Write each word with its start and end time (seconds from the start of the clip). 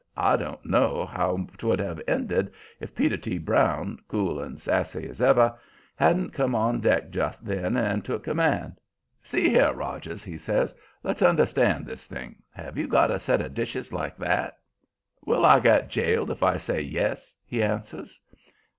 I 0.17 0.35
don't 0.35 0.65
know 0.65 1.05
how 1.05 1.45
'twould 1.59 1.77
have 1.77 2.01
ended 2.07 2.51
if 2.79 2.95
Peter 2.95 3.17
T. 3.17 3.37
Brown, 3.37 3.99
cool 4.07 4.39
and 4.41 4.59
sassy 4.59 5.07
as 5.07 5.21
ever, 5.21 5.53
hadn't 5.95 6.33
come 6.33 6.55
on 6.55 6.79
deck 6.79 7.11
just 7.11 7.45
then 7.45 7.77
and 7.77 8.03
took 8.03 8.23
command. 8.23 8.81
"See 9.21 9.51
here, 9.51 9.71
Rogers," 9.73 10.23
he 10.23 10.39
says, 10.39 10.73
"let's 11.03 11.21
understand 11.21 11.85
this 11.85 12.07
thing. 12.07 12.37
Have 12.49 12.79
you 12.79 12.87
got 12.87 13.11
a 13.11 13.19
set 13.19 13.41
of 13.41 13.53
dishes 13.53 13.93
like 13.93 14.15
that?" 14.15 14.25
Adoniram 14.25 14.41
looked 14.41 14.49
at 14.49 14.53
him. 14.55 15.23
"Will 15.27 15.45
I 15.45 15.59
get 15.59 15.89
jailed 15.89 16.31
if 16.31 16.41
I 16.41 16.57
say 16.57 16.81
yes?" 16.81 17.35
he 17.45 17.61
answers. 17.61 18.19